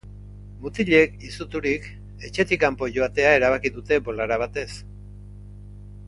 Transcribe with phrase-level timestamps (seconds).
[0.61, 1.83] Mutilak, izuturik,
[2.29, 4.67] etxetik kanpo joatea erabakiko dute bolada batez.